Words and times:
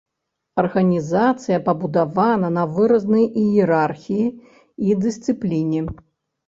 Арганізацыя 0.61 1.57
пабудавана 1.67 2.49
на 2.57 2.63
выразнай 2.79 3.29
іерархіі 3.45 4.27
і 4.89 5.01
дысцыпліне. 5.07 5.81